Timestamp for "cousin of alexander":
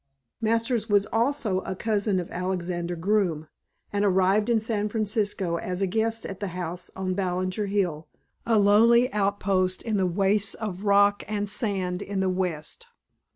1.75-2.95